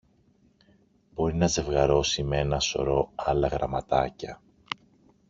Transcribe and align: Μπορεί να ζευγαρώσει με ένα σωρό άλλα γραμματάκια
Μπορεί 1.13 1.35
να 1.35 1.47
ζευγαρώσει 1.47 2.23
με 2.23 2.37
ένα 2.37 2.59
σωρό 2.59 3.11
άλλα 3.15 3.47
γραμματάκια 3.47 4.41